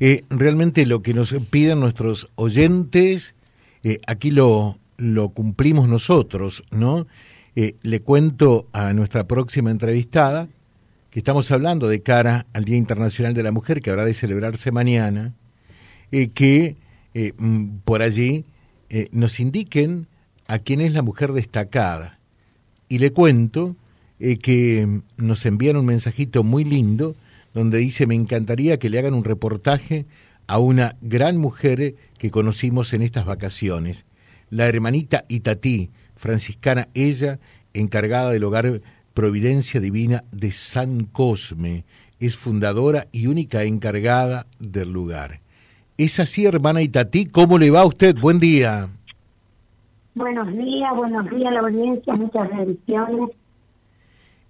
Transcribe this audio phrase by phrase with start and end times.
[0.00, 3.34] Eh, realmente lo que nos piden nuestros oyentes,
[3.82, 7.06] eh, aquí lo, lo cumplimos nosotros, ¿no?
[7.56, 10.48] Eh, le cuento a nuestra próxima entrevistada
[11.10, 14.70] que estamos hablando de cara al Día Internacional de la Mujer, que habrá de celebrarse
[14.70, 15.32] mañana,
[16.10, 16.76] que
[17.14, 18.44] mm, por allí
[19.10, 20.06] nos indiquen
[20.46, 22.18] a quién es la mujer destacada.
[22.88, 23.74] Y le cuento
[24.18, 27.16] que nos envían un mensajito muy lindo
[27.54, 30.06] donde dice, me encantaría que le hagan un reportaje
[30.46, 34.04] a una gran mujer que conocimos en estas vacaciones,
[34.50, 37.38] la hermanita Itatí, franciscana ella,
[37.74, 38.80] encargada del hogar
[39.14, 41.84] Providencia Divina de San Cosme,
[42.20, 45.40] es fundadora y única encargada del lugar.
[45.98, 48.16] Es así, hermana Itatí, ¿cómo le va a usted?
[48.18, 48.88] Buen día.
[50.14, 53.30] Buenos días, buenos días a la audiencia, muchas bendiciones.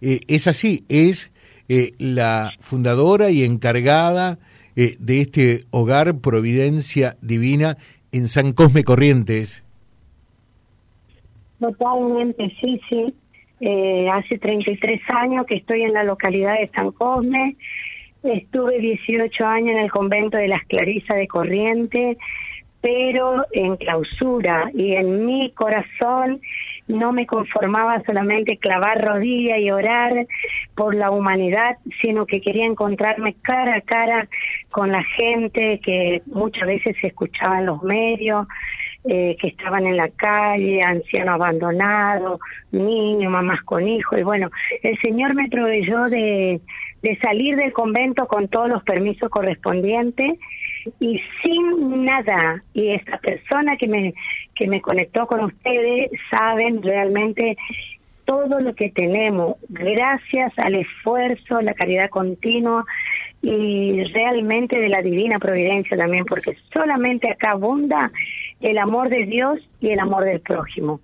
[0.01, 1.31] Eh, es así, es
[1.69, 4.39] eh, la fundadora y encargada
[4.75, 7.77] eh, de este hogar Providencia Divina
[8.13, 9.65] en San Cosme Corrientes.
[11.61, 13.15] Totalmente, sí, sí.
[13.61, 17.57] Eh, hace 33 años que estoy en la localidad de San Cosme.
[18.23, 22.17] Estuve 18 años en el convento de las Clarisas de Corrientes,
[22.81, 26.41] pero en clausura y en mi corazón
[26.89, 30.27] no me conformaba solamente clavar rodilla y orar
[30.75, 34.29] por la humanidad, sino que quería encontrarme cara a cara
[34.71, 38.47] con la gente que muchas veces se escuchaba en los medios,
[39.05, 42.41] eh, que estaban en la calle, ancianos abandonados,
[42.73, 44.19] niños, mamás con hijos.
[44.19, 44.51] Y bueno,
[44.83, 46.61] el Señor me proveyó de,
[47.03, 50.39] de salir del convento con todos los permisos correspondientes
[51.01, 52.63] y sin nada.
[52.75, 54.15] Y esta persona que me,
[54.59, 57.57] que me conectó con ustedes saben realmente
[58.25, 62.85] todo lo que tenemos gracias al esfuerzo, la caridad continua
[63.41, 68.11] y realmente de la divina providencia también, porque solamente acá abunda
[68.61, 71.01] el amor de Dios y el amor del prójimo.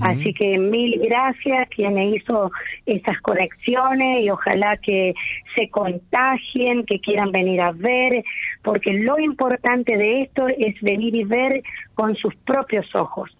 [0.00, 2.50] Así que mil gracias quien hizo
[2.84, 5.14] estas conexiones y ojalá que
[5.54, 8.22] se contagien, que quieran venir a ver,
[8.62, 11.62] porque lo importante de esto es venir y ver
[11.94, 13.34] con sus propios ojos.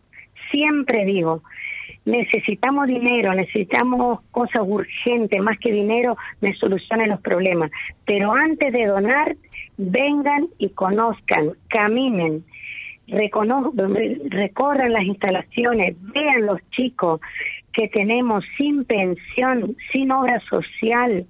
[0.51, 1.43] Siempre digo,
[2.05, 7.71] necesitamos dinero, necesitamos cosas urgentes, más que dinero me solucionen los problemas.
[8.07, 9.37] Pero antes de donar,
[9.77, 12.45] vengan y conozcan, caminen,
[13.09, 17.21] recorran las instalaciones, vean los chicos
[17.73, 21.27] que tenemos sin pensión, sin obra social,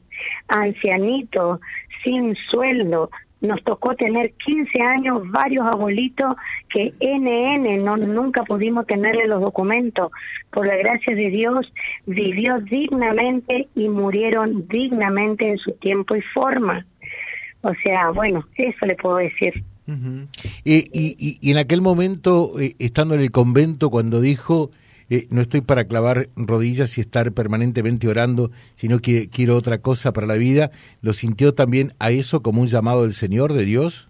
[0.49, 1.61] ancianitos,
[2.03, 3.11] sin sueldo,
[3.43, 6.37] nos tocó tener 15 años varios abuelitos
[6.71, 10.12] que NN no nunca pudimos tenerle los documentos.
[10.53, 11.72] Por la gracia de Dios
[12.06, 16.87] vivió dignamente y murieron dignamente en su tiempo y forma.
[17.62, 19.65] O sea, bueno, eso le puedo decir.
[19.87, 24.70] Y, y, y, en aquel momento, eh, estando en el convento, cuando dijo,
[25.10, 30.12] eh, no estoy para clavar rodillas y estar permanentemente orando, sino que quiero otra cosa
[30.12, 30.70] para la vida,
[31.03, 34.09] ¿lo sintió también a eso como un llamado del Señor, de Dios?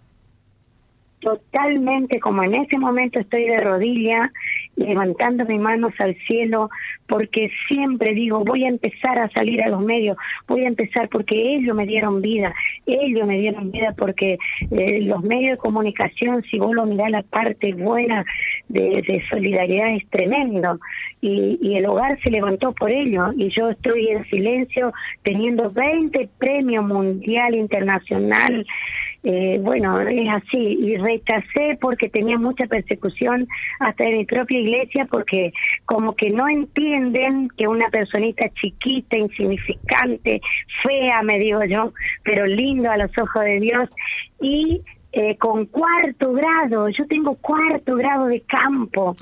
[1.19, 4.31] Totalmente, como en ese momento estoy de rodilla
[4.75, 6.69] levantando mis manos al cielo,
[7.07, 10.17] porque siempre digo, voy a empezar a salir a los medios,
[10.47, 12.53] voy a empezar porque ellos me dieron vida,
[12.85, 14.37] ellos me dieron vida porque
[14.71, 18.25] eh, los medios de comunicación, si vos lo mirás la parte buena
[18.69, 20.79] de, solidaridad es tremendo
[21.21, 24.91] y, y, el hogar se levantó por ello y yo estoy en silencio
[25.23, 28.65] teniendo 20 premios mundial, internacional,
[29.23, 33.47] eh, bueno, es así, y rechacé porque tenía mucha persecución
[33.79, 35.53] hasta en mi propia iglesia, porque
[35.85, 40.41] como que no entienden que una personita chiquita, insignificante,
[40.83, 43.89] fea, me digo yo, pero lindo a los ojos de Dios,
[44.41, 44.81] y
[45.15, 49.15] eh, con cuarto grado, yo tengo cuarto grado de campo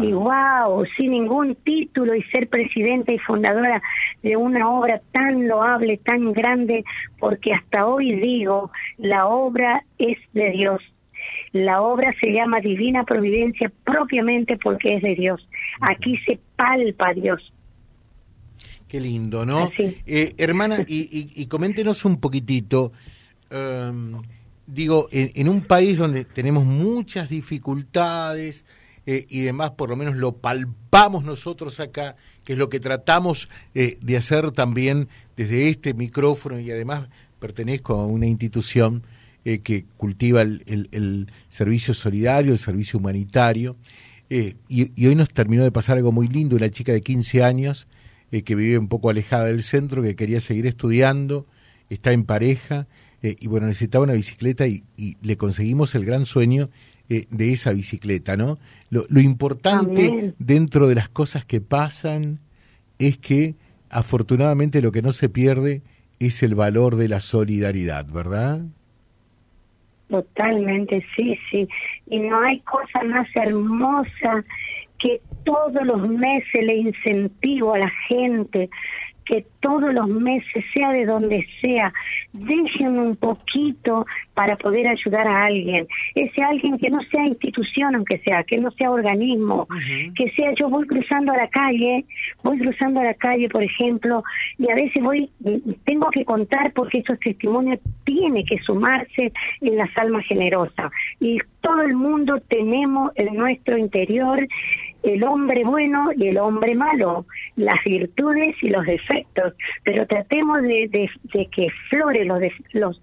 [0.00, 3.82] y wow, sin ningún título y ser presidenta y fundadora
[4.22, 6.82] de una obra tan loable, tan grande,
[7.18, 10.80] porque hasta hoy digo, la obra es de Dios.
[11.52, 15.46] La obra se llama Divina Providencia propiamente porque es de Dios.
[15.82, 17.52] Aquí se palpa Dios.
[18.88, 19.70] Qué lindo, ¿no?
[19.78, 22.92] Eh, hermana, y, y, coméntenos un poquitito.
[23.50, 24.22] Um,
[24.66, 28.64] digo, en, un país donde tenemos muchas dificultades
[29.06, 33.48] eh, y demás, por lo menos lo palpamos nosotros acá, que es lo que tratamos
[33.74, 37.08] eh, de hacer también desde este micrófono y además
[37.38, 39.02] pertenezco a una institución
[39.44, 43.76] eh, que cultiva el, servicio solidario, el servicio humanitario.
[44.30, 47.86] Y, y, hoy nos terminó de pasar algo muy lindo, una chica de 15 años
[48.44, 51.46] que vive un poco alejada del centro, que quería seguir estudiando,
[51.88, 52.88] está en pareja
[53.24, 54.84] eh, y bueno, necesitaba una bicicleta y,
[55.22, 56.68] le conseguimos el gran sueño
[57.08, 58.58] eh, de esa bicicleta, ¿no?
[58.90, 62.40] Lo, importante dentro de las cosas que pasan
[62.98, 63.54] es que
[63.88, 65.80] afortunadamente lo que no se pierde
[66.20, 68.60] es el valor de la solidaridad, ¿verdad?
[70.10, 71.66] Totalmente, sí, sí.
[72.06, 74.44] Y no hay cosa más hermosa
[74.98, 78.68] que todos los meses le incentivo a la gente
[79.24, 81.92] que todos los meses, sea de donde sea,
[82.32, 85.86] dejen un poquito para poder ayudar a alguien.
[86.14, 89.66] Ese alguien que no sea institución, aunque sea, que no sea organismo,
[90.16, 92.04] que sea yo voy cruzando a la calle,
[92.42, 94.22] voy cruzando a la calle, por ejemplo,
[94.58, 95.30] y a veces voy,
[95.84, 100.90] tengo que contar porque esos testimonios tiene que sumarse en las almas generosas.
[101.20, 104.46] Y todo el mundo tenemos en nuestro interior
[105.04, 109.54] el hombre bueno y el hombre malo, las virtudes y los defectos,
[109.84, 111.10] pero tratemos de,
[111.52, 112.40] que flore los,
[112.72, 113.00] los,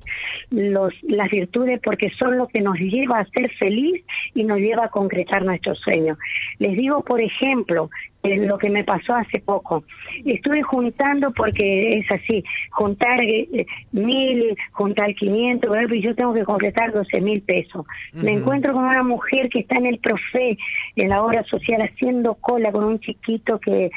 [0.49, 4.03] los, las virtudes porque son lo que nos lleva a ser feliz
[4.33, 6.17] y nos lleva a concretar nuestros sueños.
[6.57, 7.89] Les digo, por ejemplo,
[8.23, 9.83] lo que me pasó hace poco.
[10.25, 16.91] Estuve juntando, porque es así, juntar eh, mil, juntar quinientos, y yo tengo que completar
[16.91, 17.85] doce mil pesos.
[18.13, 20.57] Me encuentro con una mujer que está en el profe,
[20.95, 23.91] en la obra social, haciendo cola con un chiquito que,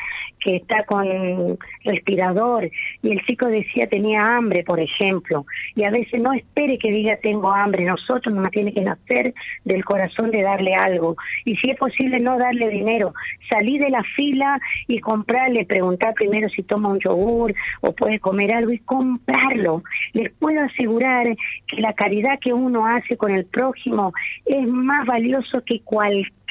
[0.44, 2.70] que está con respirador,
[3.02, 5.46] y el chico decía tenía hambre, por ejemplo.
[5.75, 9.32] Y a veces no espere que diga tengo hambre, nosotros nos tiene que nacer
[9.64, 11.17] del corazón de darle algo.
[11.46, 13.14] Y si es posible no darle dinero,
[13.49, 18.52] salí de la fila y comprarle, preguntar primero si toma un yogur o puede comer
[18.52, 19.82] algo y comprarlo.
[20.12, 21.26] Les puedo asegurar
[21.67, 24.12] que la caridad que uno hace con el prójimo
[24.44, 26.44] es más valioso que cualquier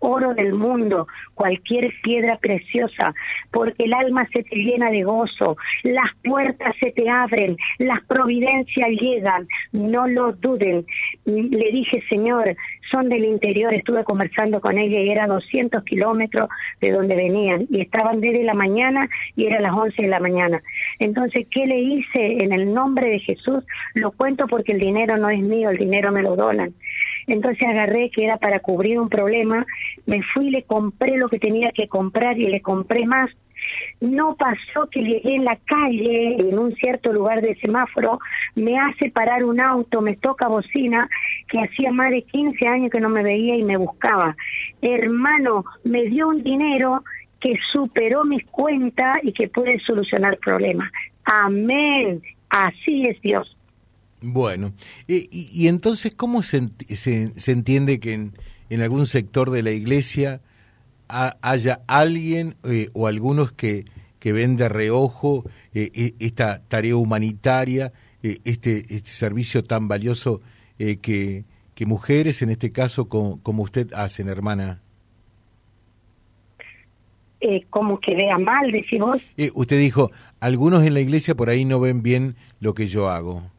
[0.00, 3.14] oro del mundo, cualquier piedra preciosa,
[3.50, 8.88] porque el alma se te llena de gozo, las puertas se te abren, las providencias
[9.00, 10.84] llegan, no lo duden.
[11.24, 12.56] Le dije, Señor,
[12.90, 16.48] son del interior, estuve conversando con ella y era 200 kilómetros
[16.80, 20.60] de donde venían y estaban desde la mañana y era las 11 de la mañana.
[20.98, 23.64] Entonces, ¿qué le hice en el nombre de Jesús?
[23.94, 26.74] Lo cuento porque el dinero no es mío, el dinero me lo donan.
[27.30, 29.64] Entonces agarré que era para cubrir un problema,
[30.06, 33.30] me fui, le compré lo que tenía que comprar y le compré más.
[34.00, 38.18] No pasó que llegué en la calle, en un cierto lugar de semáforo,
[38.54, 41.08] me hace parar un auto, me toca bocina,
[41.48, 44.34] que hacía más de 15 años que no me veía y me buscaba.
[44.80, 47.04] Hermano, me dio un dinero
[47.40, 50.90] que superó mis cuentas y que puede solucionar problemas.
[51.24, 52.22] Amén.
[52.48, 53.56] Así es Dios.
[54.22, 54.74] Bueno,
[55.06, 58.32] y, entonces, ¿cómo se, se, entiende que en,
[58.68, 60.42] en, algún sector de la iglesia
[61.08, 63.84] haya alguien eh, o algunos que,
[64.18, 65.44] que ven de reojo
[65.74, 70.40] eh, e, esta tarea humanitaria, eh, este, este, servicio tan valioso
[70.78, 71.44] que,
[71.74, 74.80] que mujeres, en este caso, como, como usted hacen, hermana?
[77.70, 79.20] como que vea mal, decimos.
[79.54, 83.50] usted dijo, algunos en la iglesia por ahí no ven bien lo que yo hago.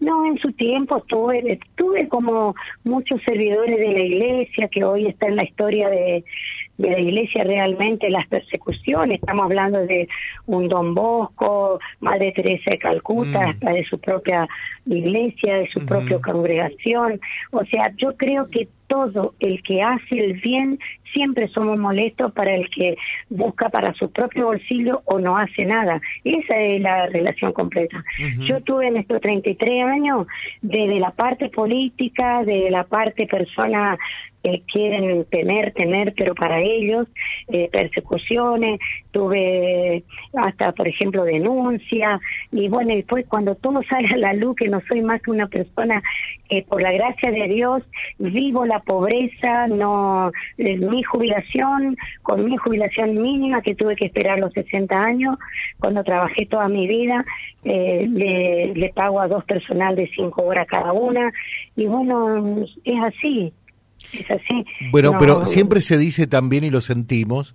[0.00, 2.54] No, en su tiempo tuve, tuve como
[2.84, 6.24] muchos servidores de la iglesia que hoy está en la historia de,
[6.78, 9.20] de la iglesia realmente las persecuciones.
[9.20, 10.08] Estamos hablando de
[10.46, 13.50] un Don Bosco, Madre Teresa de Calcuta, mm.
[13.50, 14.48] hasta de su propia
[14.86, 17.20] iglesia, de su propia congregación.
[17.52, 20.78] O sea, yo creo que todo el que hace el bien
[21.12, 22.96] siempre somos molestos para el que
[23.28, 26.00] busca para su propio bolsillo o no hace nada.
[26.22, 28.04] Esa es la relación completa.
[28.40, 30.26] Yo tuve en estos 33 años,
[30.62, 33.96] desde la parte política, de la parte persona
[34.44, 37.08] que quieren tener, tener, pero para ellos,
[37.48, 38.78] eh, persecuciones,
[39.14, 40.02] tuve
[40.36, 44.82] hasta, por ejemplo, denuncia, y bueno, después cuando todo sale a la luz, que no
[44.88, 46.02] soy más que una persona
[46.48, 47.82] que por la gracia de Dios
[48.18, 54.40] vivo la pobreza, no, eh, mi jubilación, con mi jubilación mínima que tuve que esperar
[54.40, 55.38] los 60 años,
[55.78, 57.24] cuando trabajé toda mi vida,
[57.62, 61.32] eh, le, le pago a dos personal de cinco horas cada una,
[61.76, 63.52] y bueno, es así,
[64.12, 64.66] es así.
[64.90, 67.54] Bueno, pero siempre se dice también, y lo sentimos,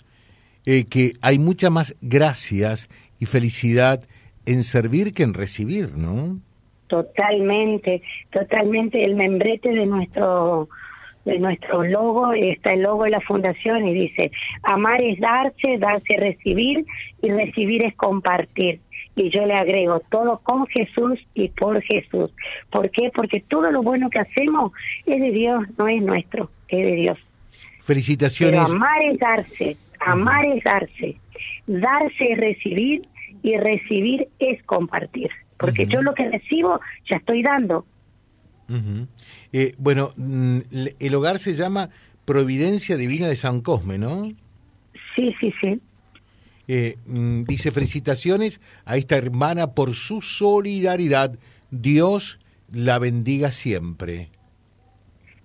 [0.66, 2.89] eh, que hay mucha más gracias
[3.20, 4.04] y felicidad
[4.46, 6.39] en servir que en recibir, ¿no?
[6.88, 8.01] Totalmente,
[8.32, 9.04] totalmente.
[9.04, 10.70] El membrete de nuestro
[11.25, 14.32] de nuestro logo está el logo de la fundación y dice
[14.63, 16.86] amar es darse, darse es recibir
[17.22, 18.80] y recibir es compartir
[19.16, 22.32] y yo le agrego todo con Jesús y por Jesús.
[22.72, 23.12] ¿Por qué?
[23.13, 24.72] Porque todo lo bueno que hacemos
[25.06, 27.18] es de Dios, no es nuestro, es de Dios.
[27.84, 28.62] Felicitaciones.
[28.62, 31.18] Pero amar es darse, amar es darse,
[31.68, 33.01] darse es recibir
[33.44, 35.29] y recibir es compartir.
[35.58, 36.79] porque yo lo que recibo
[37.10, 37.86] ya estoy dando.
[39.51, 40.60] Eh, bueno, mm,
[41.00, 41.89] el hogar se llama
[42.24, 44.32] Providencia Divina de San Cosme, ¿no?
[45.15, 45.82] Sí, sí, sí.
[46.68, 51.38] Eh, mm, dice felicitaciones a esta hermana por su solidaridad.
[51.72, 52.39] Dios
[52.72, 54.29] la bendiga siempre.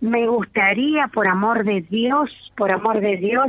[0.01, 3.47] Me gustaría, por amor de Dios, por amor de Dios,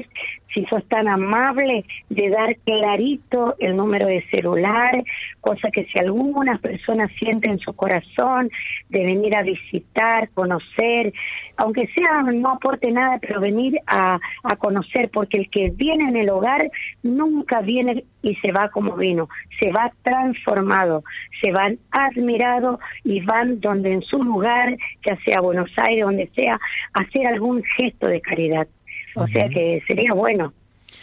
[0.56, 5.04] si sos tan amable de dar clarito el número de celular,
[5.42, 8.50] cosa que si algunas personas sienten en su corazón
[8.90, 11.14] de venir a visitar, conocer,
[11.58, 16.16] aunque sea no aporte nada, pero venir a, a conocer, porque el que viene en
[16.16, 16.72] el hogar
[17.04, 19.28] nunca viene y se va como vino,
[19.60, 21.04] se va transformado,
[21.42, 26.60] se van admirado y van donde en su lugar, ya sea Buenos Aires, donde sea,
[26.94, 28.68] hacer algún gesto de caridad.
[29.16, 30.54] O sea que sería bueno.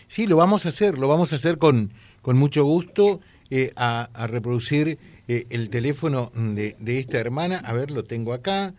[0.08, 4.08] Sí, lo vamos a hacer, lo vamos a hacer con, con mucho gusto, eh, a,
[4.28, 8.74] reproducir eh, el teléfono de, de, esta hermana, a ver, lo tengo acá,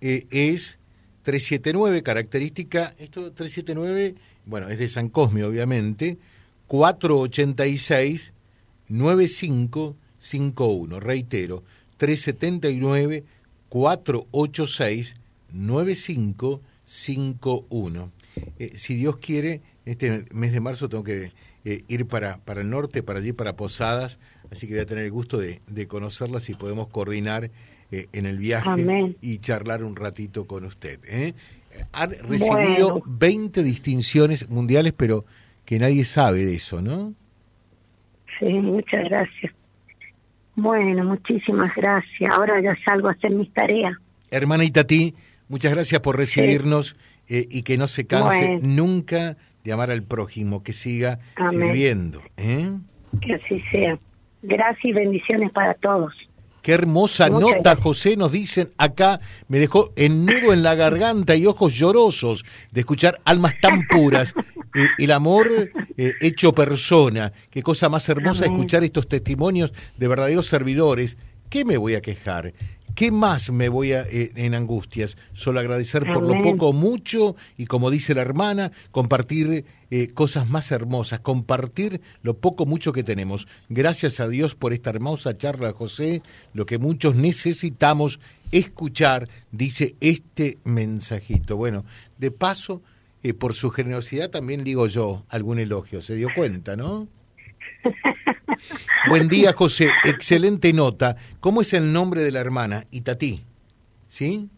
[0.00, 0.78] eh, es
[1.22, 4.14] 379, característica, esto 379,
[4.46, 6.18] bueno, es de San Cosme, obviamente,
[6.68, 8.32] 486
[8.88, 11.64] 9551, reitero,
[11.96, 13.24] 379
[13.68, 15.16] 486
[15.52, 18.21] 9551.
[18.58, 21.32] Eh, si Dios quiere, este mes de marzo tengo que
[21.64, 24.18] eh, ir para, para el norte, para allí, para Posadas,
[24.50, 27.50] así que voy a tener el gusto de, de conocerlas y podemos coordinar
[27.90, 31.00] eh, en el viaje y charlar un ratito con usted.
[31.92, 35.24] Han recibido 20 distinciones mundiales, pero
[35.64, 37.14] que nadie sabe de eso, ¿no?
[38.38, 39.52] Sí, muchas gracias.
[40.54, 42.34] Bueno, muchísimas gracias.
[42.36, 43.94] Ahora ya salgo a hacer mis tareas.
[44.30, 45.14] Hermana Itatí,
[45.48, 46.96] muchas gracias por recibirnos.
[47.34, 52.20] Eh, y que no se canse nunca de amar al prójimo, que siga sirviendo.
[52.36, 52.72] ¿eh?
[53.22, 53.98] Que así sea.
[54.42, 56.12] Gracias y bendiciones para todos.
[56.60, 61.46] Qué hermosa nota, José, nos dicen acá, me dejó en nudo en la garganta y
[61.46, 64.34] ojos llorosos de escuchar almas tan puras,
[64.76, 67.32] eh, el amor hecho persona.
[67.48, 71.16] Qué cosa más hermosa escuchar estos testimonios de verdaderos servidores.
[71.48, 72.52] ¿Qué me voy a quejar?
[72.94, 75.16] ¿Qué más me voy a, eh, en angustias?
[75.32, 80.70] Solo agradecer por lo poco, mucho, y como dice la hermana, compartir eh, cosas más
[80.70, 83.46] hermosas, compartir lo poco, mucho que tenemos.
[83.68, 86.22] Gracias a Dios por esta hermosa charla, José,
[86.52, 88.20] lo que muchos necesitamos
[88.50, 91.56] escuchar, dice este mensajito.
[91.56, 91.86] Bueno,
[92.18, 92.82] de paso,
[93.22, 97.08] eh, por su generosidad también digo yo algún elogio, se dio cuenta, ¿no?
[99.08, 99.90] Buen día, José.
[100.04, 101.16] Excelente nota.
[101.40, 102.84] ¿Cómo es el nombre de la hermana?
[102.90, 103.42] Itatí.
[104.08, 104.48] ¿Sí?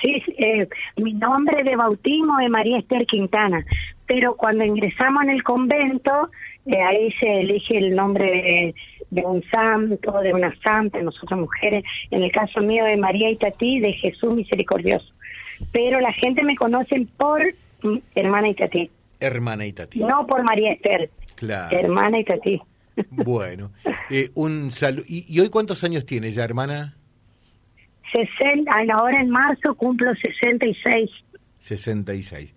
[0.00, 3.64] Sí, eh, mi nombre de bautismo es María Esther Quintana,
[4.06, 6.30] pero cuando ingresamos en el convento,
[6.66, 8.74] eh, ahí se elige el nombre
[9.10, 13.80] de, un santo, de una santa, nosotras mujeres, en el caso mío de María Itatí,
[13.80, 15.12] de Jesús Misericordioso.
[15.72, 17.42] Pero la gente me conoce por
[18.14, 18.90] hermana Itatí.
[19.18, 20.00] Hermana Itatí.
[20.00, 21.10] No por María Esther.
[21.34, 21.76] Claro.
[21.76, 22.60] Hermana Itatí.
[23.10, 23.72] Bueno,
[24.10, 25.04] eh, un saludo.
[25.08, 26.94] ¿Y, hoy cuántos años tiene ya, hermana?
[28.12, 31.10] 60, ahora en marzo cumplo 66.
[31.60, 32.54] 66.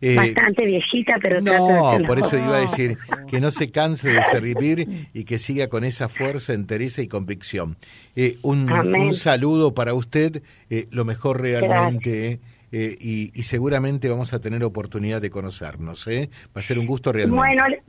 [0.00, 4.22] Eh, Bastante viejita, pero no, por eso iba a decir que no se canse de
[4.24, 7.76] servir y que siga con esa fuerza, entereza y convicción.
[8.14, 14.40] Eh, un, un, saludo para usted, eh, lo mejor realmente, y, y, seguramente vamos a
[14.40, 16.06] tener oportunidad de conocernos.
[16.06, 17.38] Va a ser un gusto realmente.
[17.38, 17.82] Bueno, eh,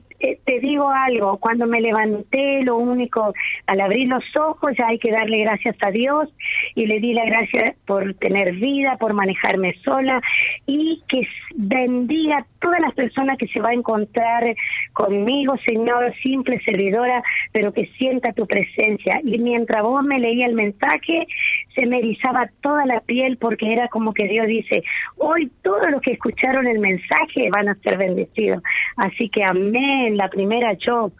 [0.60, 3.34] digo algo, cuando me levanté, lo único,
[3.66, 6.28] al abrir los ojos ya hay que darle gracias a Dios
[6.74, 10.20] y le di la gracia por tener vida, por manejarme sola
[10.66, 14.54] y que bendiga a todas las personas que se va a encontrar
[14.92, 17.22] conmigo, Señor, simple servidora,
[17.52, 19.20] pero que sienta tu presencia.
[19.24, 21.26] Y mientras vos me leía el mensaje,
[21.76, 24.82] se me erizaba toda la piel porque era como que Dios dice,
[25.18, 28.62] hoy todos los que escucharon el mensaje van a ser bendecidos.
[28.96, 31.12] Así que amén, la primera yo.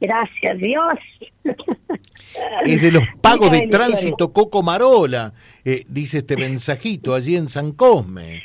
[0.00, 0.98] Gracias Dios.
[2.64, 7.72] Es de los pagos de tránsito Coco Marola, eh, dice este mensajito allí en San
[7.72, 8.42] Cosme.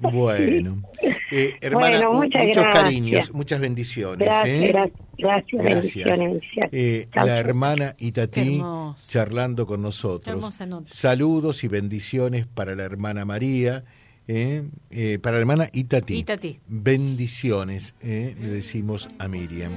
[0.00, 0.82] Bueno,
[1.30, 4.26] eh, hermana, muchos cariños, muchas bendiciones.
[4.26, 4.92] Gracias, ¿eh?
[5.18, 6.42] gracias, bendiciones.
[6.72, 8.62] Eh, la hermana Itatí
[9.08, 10.58] charlando con nosotros.
[10.86, 13.84] Saludos y bendiciones para la hermana María.
[14.26, 16.24] para la hermana Itatí.
[16.66, 19.72] Bendiciones, le decimos a Miriam.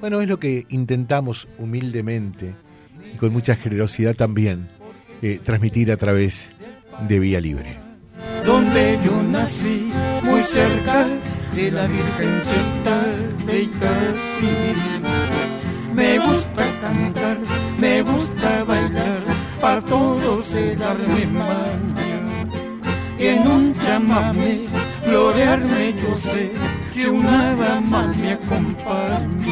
[0.00, 2.54] Bueno, es lo que intentamos humildemente
[3.14, 4.68] y con mucha generosidad también
[5.44, 6.50] transmitir a través
[7.08, 7.91] de Vía Libre
[8.44, 11.06] donde yo nací, muy cerca
[11.54, 12.96] de la Virgencita
[13.46, 14.54] de Itatí.
[15.94, 17.38] Me gusta cantar,
[17.78, 18.64] me gusta
[19.62, 22.18] pa' todos se darme maña.
[23.18, 24.66] En un chamame
[25.04, 26.50] florearme yo sé,
[26.92, 29.51] si una dama me acompaña.